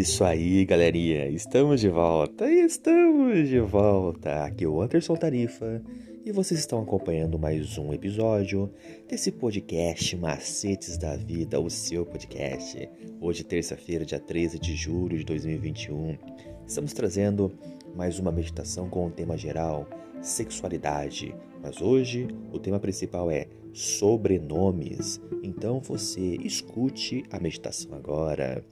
isso 0.00 0.24
aí, 0.24 0.64
galerinha. 0.64 1.28
Estamos 1.28 1.78
de 1.78 1.90
volta. 1.90 2.50
Estamos 2.50 3.46
de 3.50 3.60
volta. 3.60 4.44
Aqui 4.44 4.64
é 4.64 4.66
o 4.68 4.80
Anderson 4.80 5.14
Tarifa 5.14 5.82
e 6.24 6.32
vocês 6.32 6.58
estão 6.58 6.80
acompanhando 6.80 7.38
mais 7.38 7.76
um 7.76 7.92
episódio 7.92 8.70
desse 9.06 9.30
podcast 9.30 10.16
Macetes 10.16 10.96
da 10.96 11.16
Vida, 11.16 11.60
o 11.60 11.68
seu 11.68 12.06
podcast. 12.06 12.88
Hoje, 13.20 13.44
terça-feira, 13.44 14.06
dia 14.06 14.18
13 14.18 14.58
de 14.58 14.74
julho 14.74 15.18
de 15.18 15.24
2021, 15.24 16.16
estamos 16.66 16.94
trazendo 16.94 17.52
mais 17.94 18.18
uma 18.18 18.32
meditação 18.32 18.88
com 18.88 19.06
o 19.06 19.10
tema 19.10 19.36
geral 19.36 19.86
sexualidade. 20.22 21.34
Mas 21.62 21.82
hoje 21.82 22.26
o 22.50 22.58
tema 22.58 22.80
principal 22.80 23.30
é 23.30 23.48
sobrenomes. 23.74 25.20
Então 25.42 25.78
você 25.78 26.38
escute 26.42 27.22
a 27.30 27.38
meditação 27.38 27.94
agora. 27.94 28.64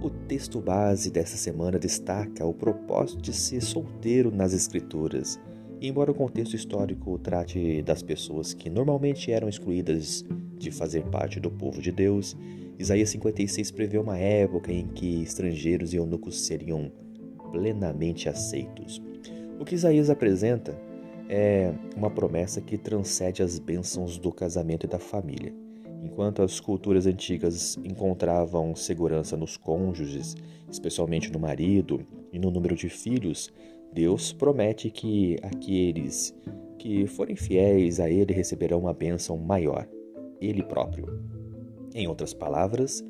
O 0.00 0.08
texto 0.10 0.60
base 0.60 1.10
dessa 1.10 1.36
semana 1.36 1.76
destaca 1.76 2.46
o 2.46 2.54
propósito 2.54 3.20
de 3.20 3.32
ser 3.32 3.60
solteiro 3.60 4.30
nas 4.30 4.52
Escrituras. 4.52 5.40
Embora 5.80 6.12
o 6.12 6.14
contexto 6.14 6.54
histórico 6.54 7.18
trate 7.18 7.82
das 7.82 8.00
pessoas 8.00 8.54
que 8.54 8.70
normalmente 8.70 9.32
eram 9.32 9.48
excluídas 9.48 10.24
de 10.56 10.70
fazer 10.70 11.02
parte 11.06 11.40
do 11.40 11.50
povo 11.50 11.82
de 11.82 11.90
Deus, 11.90 12.36
Isaías 12.78 13.10
56 13.10 13.72
prevê 13.72 13.98
uma 13.98 14.16
época 14.16 14.72
em 14.72 14.86
que 14.86 15.20
estrangeiros 15.20 15.92
e 15.92 15.96
eunucos 15.96 16.42
seriam 16.42 16.92
plenamente 17.50 18.28
aceitos. 18.28 19.02
O 19.58 19.64
que 19.64 19.74
Isaías 19.74 20.08
apresenta 20.08 20.78
é 21.28 21.74
uma 21.96 22.08
promessa 22.08 22.60
que 22.60 22.78
transcende 22.78 23.42
as 23.42 23.58
bênçãos 23.58 24.16
do 24.16 24.30
casamento 24.30 24.86
e 24.86 24.88
da 24.88 25.00
família. 25.00 25.52
Enquanto 26.02 26.42
as 26.42 26.60
culturas 26.60 27.06
antigas 27.06 27.76
encontravam 27.84 28.74
segurança 28.74 29.36
nos 29.36 29.56
cônjuges, 29.56 30.36
especialmente 30.70 31.32
no 31.32 31.38
marido 31.38 32.06
e 32.32 32.38
no 32.38 32.50
número 32.50 32.76
de 32.76 32.88
filhos, 32.88 33.52
Deus 33.92 34.32
promete 34.32 34.90
que 34.90 35.36
aqueles 35.42 36.34
que 36.78 37.06
forem 37.06 37.34
fiéis 37.34 37.98
a 37.98 38.08
Ele 38.08 38.32
receberão 38.32 38.78
uma 38.80 38.92
bênção 38.92 39.36
maior, 39.36 39.88
Ele 40.40 40.62
próprio. 40.62 41.06
Em 41.94 42.06
outras 42.06 42.32
palavras, 42.32 43.04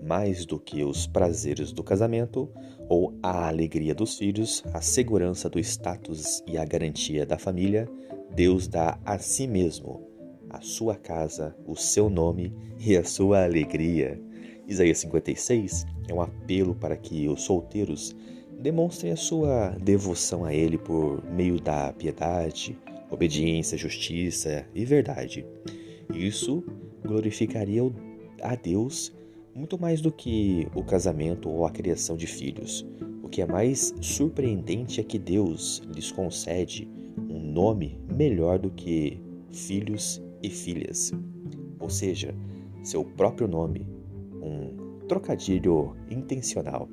mais 0.00 0.46
do 0.46 0.60
que 0.60 0.84
os 0.84 1.06
prazeres 1.06 1.72
do 1.72 1.82
casamento 1.82 2.48
ou 2.88 3.18
a 3.20 3.48
alegria 3.48 3.94
dos 3.94 4.16
filhos, 4.16 4.62
a 4.72 4.80
segurança 4.80 5.50
do 5.50 5.58
status 5.58 6.42
e 6.46 6.56
a 6.56 6.64
garantia 6.64 7.26
da 7.26 7.36
família, 7.36 7.88
Deus 8.32 8.68
dá 8.68 8.98
a 9.04 9.18
si 9.18 9.46
mesmo 9.46 10.06
a 10.50 10.60
sua 10.60 10.94
casa, 10.96 11.54
o 11.66 11.76
seu 11.76 12.08
nome 12.08 12.52
e 12.78 12.96
a 12.96 13.04
sua 13.04 13.44
alegria. 13.44 14.20
Isaías 14.66 14.98
56 14.98 15.86
é 16.08 16.14
um 16.14 16.20
apelo 16.20 16.74
para 16.74 16.96
que 16.96 17.28
os 17.28 17.42
solteiros 17.42 18.14
demonstrem 18.60 19.12
a 19.12 19.16
sua 19.16 19.70
devoção 19.80 20.44
a 20.44 20.52
Ele 20.52 20.76
por 20.76 21.24
meio 21.30 21.60
da 21.60 21.92
piedade, 21.92 22.78
obediência, 23.10 23.78
justiça 23.78 24.66
e 24.74 24.84
verdade. 24.84 25.46
Isso 26.12 26.64
glorificaria 27.02 27.82
a 28.42 28.54
Deus 28.54 29.12
muito 29.54 29.78
mais 29.78 30.00
do 30.00 30.12
que 30.12 30.68
o 30.74 30.84
casamento 30.84 31.48
ou 31.48 31.66
a 31.66 31.70
criação 31.70 32.16
de 32.16 32.26
filhos. 32.26 32.86
O 33.22 33.28
que 33.28 33.42
é 33.42 33.46
mais 33.46 33.94
surpreendente 34.00 35.00
é 35.00 35.04
que 35.04 35.18
Deus 35.18 35.82
lhes 35.94 36.12
concede 36.12 36.88
um 37.28 37.40
nome 37.40 37.98
melhor 38.08 38.58
do 38.58 38.70
que 38.70 39.20
filhos 39.50 40.22
e 40.42 40.50
filhas, 40.50 41.12
ou 41.78 41.90
seja, 41.90 42.34
seu 42.82 43.04
próprio 43.04 43.48
nome, 43.48 43.86
um 44.42 45.06
trocadilho 45.06 45.96
intencional. 46.10 46.88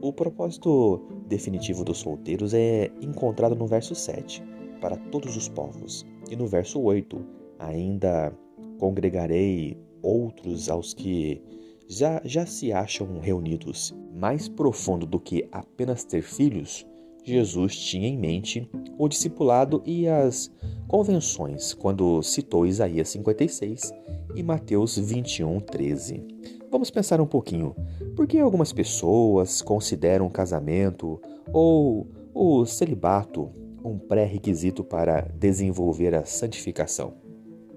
O 0.00 0.12
propósito 0.12 1.00
definitivo 1.26 1.84
dos 1.84 1.98
solteiros 1.98 2.54
é 2.54 2.90
encontrado 3.00 3.56
no 3.56 3.66
verso 3.66 3.94
7, 3.94 4.42
para 4.80 4.96
todos 4.96 5.36
os 5.36 5.48
povos, 5.48 6.06
e 6.30 6.36
no 6.36 6.46
verso 6.46 6.80
8, 6.80 7.18
ainda 7.58 8.32
congregarei 8.78 9.76
outros 10.02 10.68
aos 10.68 10.94
que 10.94 11.42
já, 11.88 12.20
já 12.24 12.46
se 12.46 12.72
acham 12.72 13.18
reunidos. 13.18 13.94
Mais 14.14 14.48
profundo 14.48 15.06
do 15.06 15.18
que 15.18 15.48
apenas 15.50 16.04
ter 16.04 16.22
filhos, 16.22 16.86
Jesus 17.28 17.76
tinha 17.76 18.08
em 18.08 18.16
mente 18.16 18.68
o 18.96 19.08
discipulado 19.08 19.82
e 19.84 20.08
as 20.08 20.50
convenções 20.86 21.74
quando 21.74 22.22
citou 22.22 22.66
Isaías 22.66 23.08
56 23.10 23.92
e 24.34 24.42
Mateus 24.42 24.96
21, 24.96 25.60
13. 25.60 26.24
Vamos 26.70 26.90
pensar 26.90 27.20
um 27.20 27.26
pouquinho. 27.26 27.74
Por 28.16 28.26
que 28.26 28.38
algumas 28.38 28.72
pessoas 28.72 29.62
consideram 29.62 30.26
o 30.26 30.30
casamento 30.30 31.20
ou 31.52 32.06
o 32.34 32.64
celibato 32.64 33.50
um 33.84 33.98
pré-requisito 33.98 34.82
para 34.82 35.22
desenvolver 35.34 36.14
a 36.14 36.24
santificação? 36.24 37.14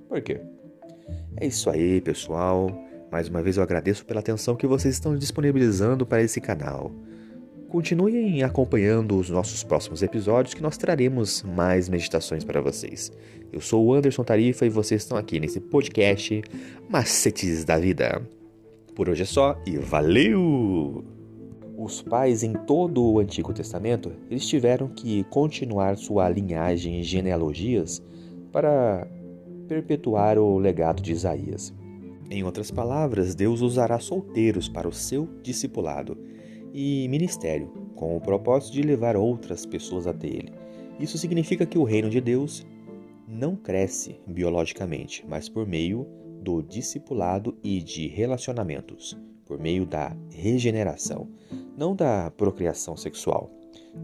Por 0.07 0.22
quê? 0.22 0.41
É 1.38 1.45
isso 1.45 1.69
aí, 1.69 2.01
pessoal. 2.01 2.69
Mais 3.12 3.28
uma 3.28 3.41
vez 3.41 3.57
eu 3.57 3.63
agradeço 3.63 4.06
pela 4.06 4.19
atenção 4.19 4.56
que 4.56 4.68
vocês 4.68 4.94
estão 4.94 5.18
disponibilizando 5.18 6.06
para 6.06 6.22
esse 6.22 6.39
canal. 6.39 6.91
Continuem 7.71 8.43
acompanhando 8.43 9.17
os 9.17 9.29
nossos 9.29 9.63
próximos 9.63 10.03
episódios 10.03 10.53
que 10.53 10.61
nós 10.61 10.75
traremos 10.75 11.41
mais 11.41 11.87
meditações 11.87 12.43
para 12.43 12.59
vocês. 12.59 13.09
Eu 13.49 13.61
sou 13.61 13.85
o 13.85 13.93
Anderson 13.93 14.25
Tarifa 14.25 14.65
e 14.65 14.69
vocês 14.69 15.03
estão 15.03 15.17
aqui 15.17 15.39
nesse 15.39 15.61
podcast 15.61 16.43
Macetes 16.89 17.63
da 17.63 17.79
Vida. 17.79 18.21
Por 18.93 19.07
hoje 19.07 19.21
é 19.21 19.25
só 19.25 19.57
e 19.65 19.77
valeu! 19.77 21.05
Os 21.77 22.01
pais 22.01 22.43
em 22.43 22.51
todo 22.51 23.01
o 23.01 23.19
Antigo 23.19 23.53
Testamento, 23.53 24.11
eles 24.29 24.45
tiveram 24.45 24.89
que 24.89 25.23
continuar 25.29 25.95
sua 25.95 26.27
linhagem 26.27 26.99
e 26.99 27.03
genealogias 27.03 28.03
para 28.51 29.07
perpetuar 29.69 30.38
o 30.38 30.57
legado 30.57 31.01
de 31.01 31.13
Isaías. 31.13 31.73
Em 32.29 32.43
outras 32.43 32.69
palavras, 32.69 33.33
Deus 33.33 33.61
usará 33.61 33.97
solteiros 33.97 34.67
para 34.67 34.89
o 34.89 34.93
seu 34.93 35.29
discipulado 35.41 36.17
e 36.73 37.07
ministério, 37.07 37.67
com 37.95 38.15
o 38.15 38.21
propósito 38.21 38.73
de 38.73 38.81
levar 38.81 39.15
outras 39.15 39.65
pessoas 39.65 40.07
até 40.07 40.27
Ele. 40.27 40.53
Isso 40.99 41.17
significa 41.17 41.65
que 41.65 41.77
o 41.77 41.83
reino 41.83 42.09
de 42.09 42.21
Deus 42.21 42.65
não 43.27 43.55
cresce 43.55 44.19
biologicamente, 44.27 45.25
mas 45.27 45.47
por 45.47 45.65
meio 45.65 46.05
do 46.41 46.61
discipulado 46.61 47.57
e 47.63 47.81
de 47.81 48.07
relacionamentos, 48.07 49.17
por 49.45 49.59
meio 49.59 49.85
da 49.85 50.15
regeneração, 50.29 51.29
não 51.77 51.95
da 51.95 52.31
procriação 52.31 52.97
sexual. 52.97 53.51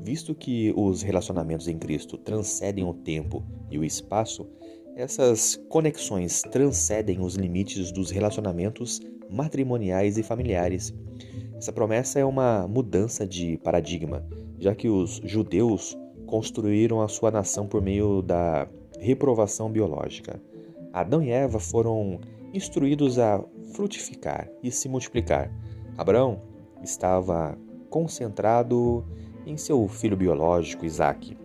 Visto 0.03 0.35
que 0.35 0.73
os 0.75 1.01
relacionamentos 1.01 1.67
em 1.67 1.77
Cristo 1.77 2.17
transcendem 2.17 2.83
o 2.83 2.93
tempo 2.93 3.43
e 3.69 3.77
o 3.77 3.83
espaço, 3.83 4.47
essas 4.95 5.55
conexões 5.69 6.41
transcendem 6.41 7.21
os 7.21 7.35
limites 7.35 7.91
dos 7.91 8.09
relacionamentos 8.09 8.99
matrimoniais 9.29 10.17
e 10.17 10.23
familiares 10.23 10.93
essa 11.57 11.71
promessa 11.71 12.19
é 12.19 12.25
uma 12.25 12.67
mudança 12.67 13.25
de 13.25 13.57
paradigma, 13.57 14.23
já 14.59 14.75
que 14.75 14.87
os 14.87 15.19
judeus 15.23 15.97
construíram 16.27 17.01
a 17.01 17.07
sua 17.07 17.31
nação 17.31 17.67
por 17.67 17.81
meio 17.81 18.21
da 18.21 18.67
reprovação 18.99 19.71
biológica. 19.71 20.39
Adão 20.93 21.21
e 21.21 21.31
Eva 21.31 21.59
foram 21.59 22.19
instruídos 22.53 23.17
a 23.17 23.43
frutificar 23.73 24.47
e 24.61 24.71
se 24.71 24.87
multiplicar. 24.87 25.51
Abraão 25.97 26.41
estava 26.83 27.57
concentrado 27.89 29.03
em 29.45 29.57
seu 29.57 29.87
filho 29.87 30.15
biológico, 30.15 30.85
Isaque. 30.85 31.35